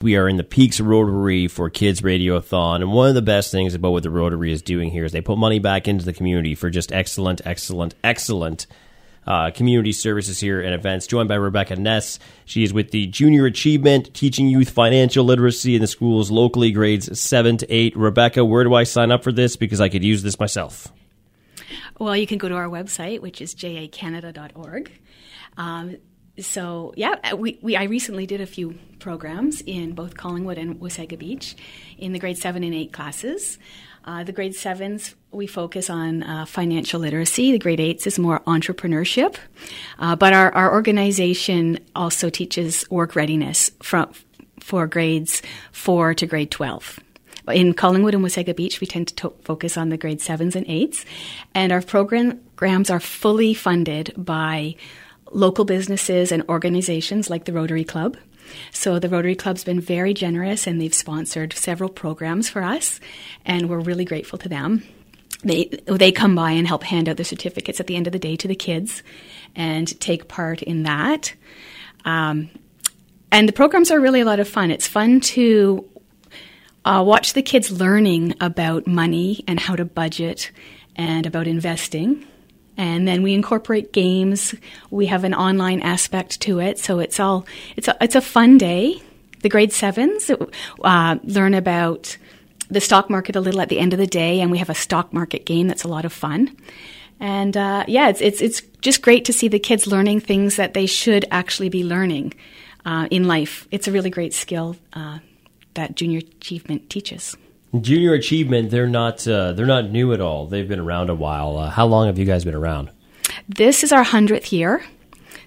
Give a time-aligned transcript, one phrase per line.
[0.00, 3.74] We are in the Peaks Rotary for Kids Radiothon, and one of the best things
[3.74, 6.54] about what the Rotary is doing here is they put money back into the community
[6.54, 8.68] for just excellent, excellent, excellent
[9.26, 11.08] uh, community services here and events.
[11.08, 15.80] Joined by Rebecca Ness, she is with the Junior Achievement, teaching youth financial literacy in
[15.80, 17.96] the schools locally, grades seven to eight.
[17.96, 19.56] Rebecca, where do I sign up for this?
[19.56, 20.92] Because I could use this myself.
[21.98, 24.92] Well, you can go to our website, which is jacanada.org.
[25.56, 25.96] Um,
[26.40, 30.80] so yeah, uh, we, we I recently did a few programs in both Collingwood and
[30.80, 31.56] Wasaga Beach
[31.98, 33.58] in the grade seven and eight classes.
[34.04, 37.52] Uh, the grade sevens we focus on uh, financial literacy.
[37.52, 39.36] The grade eights is more entrepreneurship,
[39.98, 44.10] uh, but our, our organization also teaches work readiness from
[44.60, 46.98] for grades four to grade twelve.
[47.48, 50.66] In Collingwood and Wasaga Beach, we tend to, to focus on the grade sevens and
[50.68, 51.04] eights,
[51.54, 54.76] and our programs are fully funded by
[55.32, 58.16] local businesses and organizations like the Rotary Club.
[58.72, 63.00] So the Rotary Club's been very generous and they've sponsored several programs for us,
[63.44, 64.82] and we're really grateful to them.
[65.44, 68.18] They they come by and help hand out the certificates at the end of the
[68.18, 69.02] day to the kids,
[69.54, 71.34] and take part in that.
[72.04, 72.50] Um,
[73.30, 74.70] and the programs are really a lot of fun.
[74.70, 75.88] It's fun to
[76.84, 80.50] uh, watch the kids learning about money and how to budget
[80.96, 82.26] and about investing
[82.78, 84.54] and then we incorporate games.
[84.88, 87.44] We have an online aspect to it, so it's all
[87.76, 89.02] it's a, it's a fun day.
[89.42, 90.30] The grade sevens
[90.82, 92.16] uh, learn about
[92.70, 94.74] the stock market a little at the end of the day, and we have a
[94.74, 96.56] stock market game that's a lot of fun.
[97.20, 100.74] And uh, yeah, it's it's it's just great to see the kids learning things that
[100.74, 102.34] they should actually be learning
[102.84, 103.66] uh, in life.
[103.72, 105.18] It's a really great skill uh,
[105.74, 107.36] that junior achievement teaches.
[107.78, 110.46] Junior Achievement, they're not uh, they're not new at all.
[110.46, 111.58] They've been around a while.
[111.58, 112.90] Uh, how long have you guys been around?
[113.48, 114.84] This is our hundredth year,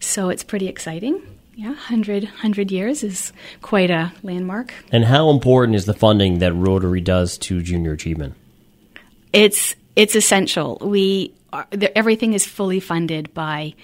[0.00, 1.22] so it's pretty exciting.
[1.54, 4.72] Yeah, 100, 100 years is quite a landmark.
[4.90, 8.34] And how important is the funding that Rotary does to Junior Achievement?
[9.32, 10.78] It's it's essential.
[10.80, 13.74] We are, everything is fully funded by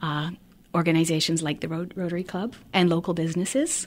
[0.00, 0.30] uh,
[0.74, 3.86] organizations like the Rotary Club and local businesses,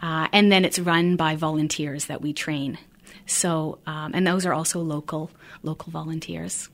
[0.00, 2.78] uh, and then it's run by volunteers that we train.
[3.26, 5.30] So, um, and those are also local
[5.62, 6.68] local volunteers.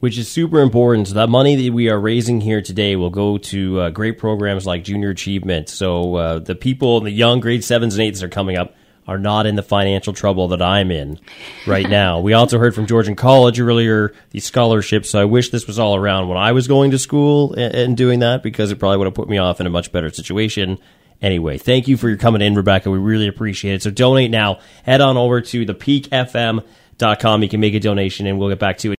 [0.00, 1.08] Which is super important.
[1.08, 4.64] So that money that we are raising here today will go to uh, great programs
[4.64, 5.68] like Junior Achievement.
[5.68, 8.76] So uh, the people, the young grade sevens and eights that are coming up,
[9.08, 11.18] are not in the financial trouble that I'm in
[11.66, 12.20] right now.
[12.20, 15.10] we also heard from Georgian College earlier the scholarships.
[15.10, 17.96] So I wish this was all around when I was going to school and, and
[17.96, 20.78] doing that because it probably would have put me off in a much better situation.
[21.20, 22.90] Anyway, thank you for your coming in, Rebecca.
[22.90, 23.82] We really appreciate it.
[23.82, 24.60] So donate now.
[24.84, 27.42] Head on over to thepeakfm.com.
[27.42, 28.96] You can make a donation and we'll get back to it.